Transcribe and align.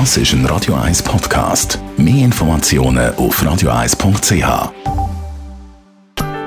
Das 0.00 0.16
ist 0.16 0.32
ein 0.32 0.44
Radio 0.46 0.74
1 0.74 1.04
Podcast. 1.04 1.78
Mehr 1.96 2.24
Informationen 2.24 3.14
auf 3.14 3.40
radio1.ch. 3.40 4.72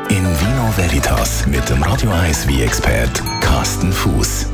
In 0.09 0.25
Vino 0.25 0.73
Veritas 0.75 1.47
mit 1.47 1.69
dem 1.69 1.81
Radio 1.81 2.11
1 2.11 2.45
wie 2.49 2.61
expert 2.61 3.23
Carsten 3.39 3.93
Fuß. 3.93 4.47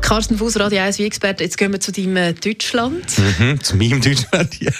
Carsten 0.00 0.36
Fuß, 0.36 0.58
Radio 0.58 0.82
1 0.82 0.98
wie 0.98 1.04
expert 1.04 1.40
Jetzt 1.40 1.56
gehen 1.56 1.70
wir 1.70 1.78
zu 1.78 1.92
deinem 1.92 2.16
äh, 2.16 2.32
Deutschland. 2.32 3.06
Mhm, 3.18 3.62
zu 3.62 3.76
meinem 3.76 4.00
Deutschland, 4.00 4.60
ja. 4.60 4.72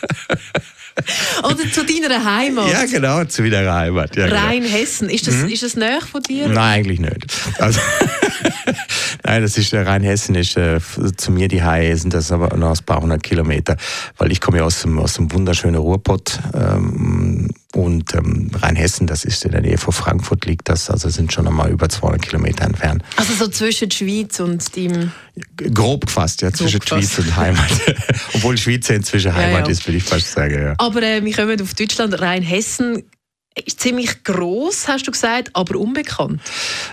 Oder 1.45 1.71
zu 1.71 1.85
deiner 1.85 2.25
Heimat. 2.25 2.73
Ja, 2.73 2.87
genau, 2.87 3.25
zu 3.27 3.43
meiner 3.43 3.73
Heimat. 3.73 4.17
Ja, 4.17 4.27
genau. 4.27 4.41
Rheinhessen. 4.41 5.09
Ist 5.09 5.29
das, 5.29 5.37
mhm. 5.37 5.49
ist 5.49 5.63
das 5.63 5.77
näher 5.77 6.01
von 6.01 6.25
dir? 6.25 6.49
Nein, 6.49 6.59
eigentlich 6.59 6.99
nicht. 6.99 7.25
Also, 7.59 7.79
Nein, 9.33 9.41
das 9.41 9.57
ist 9.57 9.73
äh, 9.73 9.81
Rheinhessen 9.81 10.35
ist 10.35 10.59
äh, 10.59 10.79
zu 11.17 11.33
mir 11.33 11.49
die 11.49 11.63
Haie 11.63 11.97
sind 11.97 12.13
das 12.13 12.31
aber 12.31 12.55
noch 12.55 12.79
ein 12.79 12.85
paar 12.85 13.01
hundert 13.01 13.23
Kilometer, 13.23 13.79
weil 14.19 14.31
ich 14.31 14.43
komme 14.43 14.59
ja 14.59 14.65
aus 14.65 14.83
dem, 14.83 14.99
aus 14.99 15.15
dem 15.15 15.33
wunderschönen 15.33 15.77
Ruhrpott 15.77 16.39
ähm, 16.53 17.49
und 17.73 18.15
ähm, 18.15 18.51
Rheinhessen, 18.55 19.07
das 19.07 19.25
ist 19.25 19.47
in 19.47 19.53
der 19.53 19.63
Nähe 19.63 19.79
von 19.79 19.95
Frankfurt 19.95 20.45
liegt 20.45 20.69
das, 20.69 20.91
also 20.91 21.09
sind 21.09 21.33
schon 21.33 21.47
einmal 21.47 21.71
über 21.71 21.89
200 21.89 22.21
Kilometer 22.21 22.67
entfernt. 22.67 23.03
Also 23.17 23.33
so 23.33 23.49
zwischen 23.49 23.91
Schweiz 23.91 24.39
und 24.39 24.77
dem... 24.77 25.13
Grob 25.57 26.05
gefasst, 26.05 26.43
ja, 26.43 26.51
Grob 26.51 26.59
zwischen 26.59 26.81
gefasst. 26.81 27.15
Schweiz 27.15 27.27
und 27.27 27.35
Heimat. 27.35 27.71
Obwohl 28.35 28.59
Schweiz 28.59 28.89
ja 28.89 28.97
inzwischen 28.97 29.35
Heimat 29.35 29.61
ja, 29.61 29.65
ja. 29.65 29.71
ist, 29.71 29.87
würde 29.87 29.97
ich 29.97 30.05
fast 30.05 30.31
sagen. 30.31 30.63
Ja. 30.63 30.75
Aber 30.77 31.03
äh, 31.03 31.25
wir 31.25 31.33
kommen 31.33 31.59
auf 31.59 31.73
Deutschland, 31.73 32.21
Rheinhessen 32.21 33.03
ist 33.55 33.81
ziemlich 33.81 34.25
groß, 34.25 34.89
hast 34.89 35.07
du 35.07 35.11
gesagt, 35.11 35.51
aber 35.53 35.79
unbekannt. 35.79 36.41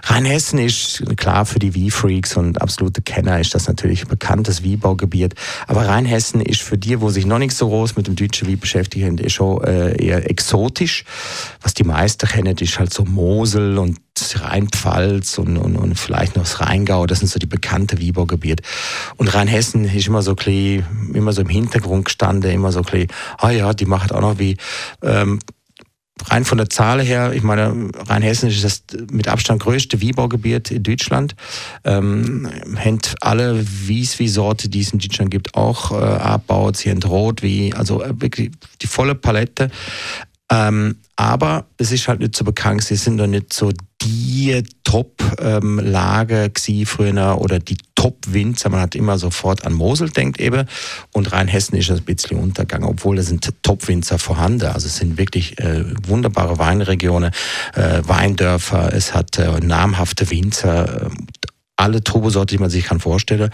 Rheinhessen 0.03 0.59
ist 0.59 1.03
klar 1.15 1.45
für 1.45 1.59
die 1.59 1.73
Wie-Freaks 1.73 2.35
und 2.37 2.61
absolute 2.61 3.01
Kenner 3.01 3.39
ist 3.39 3.55
das 3.55 3.67
natürlich 3.67 4.03
ein 4.03 4.09
bekanntes 4.09 4.63
Wie-Baugebiet. 4.63 5.35
Aber 5.67 5.87
Rheinhessen 5.87 6.41
ist 6.41 6.61
für 6.61 6.77
die, 6.77 6.99
wo 6.99 7.09
sich 7.09 7.25
noch 7.25 7.39
nicht 7.39 7.55
so 7.55 7.69
groß 7.69 7.95
mit 7.95 8.07
dem 8.07 8.15
deutschen 8.15 8.47
Wie 8.47 8.55
beschäftigen, 8.55 9.17
ist 9.17 9.33
schon 9.33 9.63
äh, 9.63 10.03
eher 10.03 10.29
exotisch. 10.29 11.05
Was 11.61 11.73
die 11.73 11.83
meisten 11.83 12.27
kennen, 12.27 12.57
ist 12.57 12.77
halt 12.77 12.93
so 12.93 13.05
Mosel 13.05 13.77
und 13.77 13.97
Rheinpfalz 14.35 15.37
und, 15.37 15.57
und, 15.57 15.77
und 15.77 15.97
vielleicht 15.97 16.35
noch 16.35 16.43
das 16.43 16.59
Rheingau, 16.59 17.05
das 17.05 17.19
sind 17.19 17.29
so 17.29 17.39
die 17.39 17.45
bekannten 17.45 17.99
Wiebergebiete. 17.99 18.63
Und 19.15 19.33
Rheinhessen 19.33 19.85
ist 19.85 20.07
immer 20.07 20.21
so 20.21 20.35
ein 20.35 20.85
immer 21.13 21.31
so 21.31 21.41
im 21.41 21.49
Hintergrund 21.49 22.05
gestanden, 22.05 22.51
immer 22.51 22.71
so 22.71 22.79
ein 22.79 22.85
bisschen, 22.85 23.07
ah 23.37 23.51
ja, 23.51 23.73
die 23.73 23.85
machen 23.85 24.11
auch 24.11 24.21
noch 24.21 24.39
wie 24.39 24.57
ähm, 25.01 25.39
rein 26.29 26.45
von 26.45 26.57
der 26.57 26.69
Zahl 26.69 27.01
her, 27.01 27.33
ich 27.33 27.43
meine, 27.43 27.89
Rheinhessen 28.07 28.49
ist 28.49 28.63
das 28.63 28.83
mit 29.11 29.27
Abstand 29.27 29.61
größte 29.61 30.01
Wiebaugebiet 30.01 30.71
in 30.71 30.83
Deutschland. 30.83 31.35
Ähm, 31.83 32.49
haben 32.75 32.99
alle 33.21 33.63
Wies 33.87 34.19
wie 34.19 34.27
Sorte, 34.27 34.69
die 34.69 34.81
es 34.81 34.93
in 34.93 34.99
Deutschland 34.99 35.31
gibt, 35.31 35.55
auch 35.55 35.91
äh, 35.91 35.95
abbaut. 35.95 36.77
Sie 36.77 36.89
haben 36.89 37.01
Rot 37.03 37.41
wie, 37.41 37.73
also 37.73 38.03
äh, 38.03 38.13
wirklich 38.19 38.51
die 38.81 38.87
volle 38.87 39.15
Palette. 39.15 39.69
Ähm, 40.51 40.97
aber 41.15 41.65
es 41.77 41.91
ist 41.91 42.07
halt 42.07 42.21
nicht 42.21 42.35
so 42.35 42.43
bekannt, 42.43 42.83
sie 42.83 42.95
sind 42.95 43.17
doch 43.17 43.27
nicht 43.27 43.53
so 43.53 43.71
die 44.01 44.63
Top-Lage 44.83 46.51
ähm, 46.55 46.85
früher 46.85 47.37
oder 47.39 47.59
die 47.59 47.77
Top-Winzer. 47.95 48.69
Man 48.69 48.79
hat 48.79 48.95
immer 48.95 49.17
sofort 49.17 49.65
an 49.65 49.73
Mosel 49.73 50.09
denkt 50.09 50.39
eben 50.39 50.65
und 51.13 51.31
Rheinhessen 51.31 51.77
ist 51.77 51.91
ein 51.91 52.01
bisschen 52.03 52.39
untergegangen, 52.39 52.87
obwohl 52.87 53.17
es 53.17 53.27
sind 53.27 53.47
Top-Winzer 53.61 54.17
vorhanden. 54.17 54.67
Also 54.67 54.87
es 54.87 54.95
sind 54.95 55.17
wirklich 55.17 55.59
äh, 55.59 55.83
wunderbare 56.07 56.57
Weinregionen, 56.57 57.31
äh, 57.75 58.01
Weindörfer, 58.03 58.93
es 58.93 59.13
hat 59.13 59.37
äh, 59.37 59.59
namhafte 59.59 60.29
Winzer, 60.31 61.07
äh, 61.07 61.09
alle 61.79 62.03
Turbosorte, 62.03 62.55
die 62.55 62.61
man 62.61 62.69
sich 62.69 62.85
kann 62.85 62.99
vorstellen. 62.99 63.51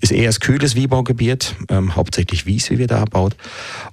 Ist 0.00 0.12
eher 0.12 0.26
das 0.26 0.40
kühles 0.40 0.74
Wiebaugebiet, 0.74 1.54
ähm, 1.68 1.94
hauptsächlich 1.94 2.46
Wies, 2.46 2.70
wie 2.70 2.78
wir 2.78 2.86
da 2.86 3.04
baut. 3.04 3.36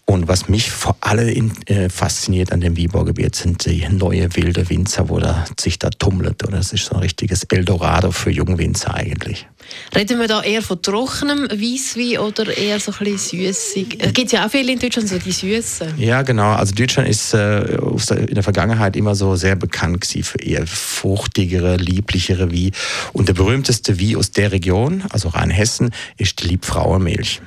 Und 0.06 0.28
was 0.28 0.50
mich 0.50 0.70
vor 0.70 0.98
allem 1.00 1.54
äh, 1.66 1.88
fasziniert 1.88 2.52
an 2.52 2.60
dem 2.60 2.76
Wiebaugebiet 2.76 3.36
sind 3.36 3.66
die 3.66 3.88
neue 3.90 4.36
wilde 4.36 4.70
Winzer, 4.70 5.08
wo 5.08 5.18
da 5.18 5.46
sich 5.60 5.80
da 5.80 5.90
tummelt. 5.90 6.44
Und 6.44 6.54
das 6.54 6.74
ist 6.74 6.86
so 6.86 6.96
ein 6.96 7.02
richtiges 7.02 7.46
Eldorado 7.46 8.12
für 8.12 8.30
Jungwinzer 8.30 8.94
eigentlich. 8.94 9.48
Reden 9.96 10.20
wir 10.20 10.28
da 10.28 10.44
eher 10.44 10.62
von 10.62 10.82
trockenem 10.82 11.50
Weisswein 11.50 12.20
oder 12.20 12.56
eher 12.56 12.82
so 12.82 12.92
ein 12.92 12.98
bisschen 13.06 13.54
süßig? 13.54 13.98
Es 14.00 14.14
gibt 14.14 14.34
ja 14.34 14.46
auch 14.46 14.52
viele 14.52 14.74
in 14.74 14.80
Deutschland, 14.80 15.08
so 15.08 15.18
die 15.18 15.32
Süßen. 15.32 15.98
Ja, 15.98 16.22
genau. 16.22 16.52
Also 16.52 16.76
Deutschland 16.76 17.08
ist 17.08 17.34
äh, 17.34 17.62
in 17.62 18.36
der 18.36 18.44
Vergangenheit 18.44 18.98
immer 18.98 19.16
so 19.16 19.38
sehr 19.38 19.56
bekannt 19.56 20.02
gewesen 20.02 20.24
für 20.24 20.40
eher 20.40 20.68
fruchtigere, 20.68 21.78
lieblichere 21.78 22.52
Wie. 22.52 22.72
Und 23.14 23.30
der 23.30 23.36
berühmteste 23.36 24.00
Wie 24.00 24.18
aus 24.18 24.32
der 24.32 24.52
Region, 24.52 25.04
also 25.12 25.30
Rheinhessen, 25.30 25.92
ist 26.18 26.44
die 26.44 26.50
Liebfrauenmilch. 26.50 27.42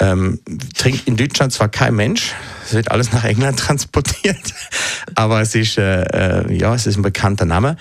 Ähm, 0.00 0.40
trinkt 0.76 1.06
in 1.06 1.16
Deutschland 1.16 1.52
zwar 1.52 1.68
kein 1.68 1.94
Mensch, 1.94 2.34
es 2.66 2.74
wird 2.74 2.90
alles 2.90 3.12
nach 3.12 3.24
England 3.24 3.58
transportiert, 3.60 4.54
aber 5.14 5.40
es 5.40 5.54
ist, 5.54 5.78
äh, 5.78 6.02
äh 6.02 6.56
ja, 6.56 6.74
es 6.74 6.86
ist 6.86 6.96
ein 6.96 7.02
bekannter 7.02 7.44
Name. 7.44 7.76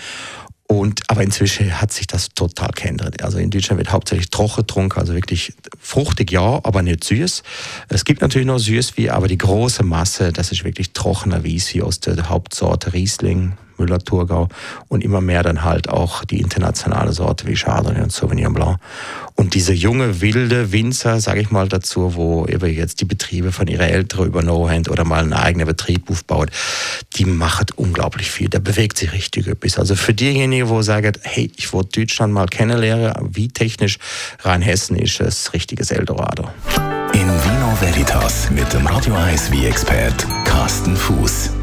Und, 0.68 1.02
aber 1.08 1.22
inzwischen 1.22 1.80
hat 1.82 1.92
sich 1.92 2.08
das 2.08 2.30
total 2.30 2.72
geändert. 2.74 3.22
Also 3.22 3.38
in 3.38 3.52
Deutschland 3.52 3.78
wird 3.78 3.92
hauptsächlich 3.92 4.30
trocken 4.30 4.62
getrunken, 4.62 5.00
also 5.00 5.14
wirklich 5.14 5.54
fruchtig, 5.80 6.32
ja, 6.32 6.62
aber 6.64 6.82
nicht 6.82 7.04
süß. 7.04 7.44
Es 7.90 8.06
gibt 8.06 8.22
natürlich 8.22 8.48
noch 8.48 8.58
süß 8.58 8.98
wie, 8.98 9.10
aber 9.10 9.28
die 9.28 9.38
große 9.38 9.84
Masse, 9.84 10.32
das 10.32 10.52
ist 10.52 10.64
wirklich 10.64 10.94
trockener 10.94 11.44
Wies 11.44 11.80
aus 11.82 12.00
der 12.00 12.30
Hauptsorte 12.30 12.94
Riesling, 12.94 13.54
Müller-Thurgau 13.78 14.50
und 14.88 15.04
immer 15.04 15.22
mehr 15.22 15.44
dann 15.44 15.64
halt 15.64 15.90
auch 15.90 16.24
die 16.24 16.40
internationale 16.40 17.14
Sorte 17.14 17.48
wie 17.48 17.56
Chardonnay 17.56 18.02
und 18.02 18.12
Sauvignon 18.12 18.54
Blanc. 18.54 18.80
Und 19.36 19.56
diese 19.56 19.74
junge, 19.74 20.22
wilde 20.22 20.72
Winzer, 20.72 21.20
sage 21.20 21.42
ich 21.42 21.50
mal 21.50 21.68
dazu, 21.68 22.16
wo 22.16 22.46
eben 22.46 22.72
jetzt 22.72 23.02
die 23.02 23.06
Betriebe 23.06 23.52
von 23.52 23.68
ihrer 23.68 23.88
Eltern 23.88 24.28
übernommen 24.28 24.70
haben 24.70 24.88
oder 24.88 25.04
mal 25.06 25.24
einen 25.24 25.34
eigenen 25.34 25.66
Betrieb 25.66 26.10
aufbaut, 26.10 26.50
die 27.16 27.26
machen 27.26 27.66
unglaublich 27.76 28.30
viel. 28.30 28.50
Da 28.50 28.60
bewegt 28.60 28.98
sich 28.98 29.12
richtig 29.12 29.48
etwas. 29.48 29.80
Also 29.80 29.96
für 29.96 30.14
diejenigen, 30.14 30.70
wo 30.70 30.82
sagen, 30.82 31.14
hey, 31.24 31.52
ich 31.56 31.74
wollte 31.74 32.02
Deutschland 32.02 32.34
mal 32.34 32.48
kennenlernen, 32.48 33.14
wie 33.32 33.48
technisch 33.48 33.98
Rheinhessen 34.40 34.96
ist, 34.98 35.20
ist 35.20 35.54
richtiges 35.54 35.92
Eldorado. 35.92 36.48
In 37.14 37.28
Vino 37.28 37.78
Veritas 37.80 38.50
mit 38.52 38.72
dem 38.74 38.86
Radio 38.86 39.16
1 39.16 39.52
wie 39.52 39.66
expert 39.66 40.28
Carsten 40.46 40.96
Fuß. 40.96 41.63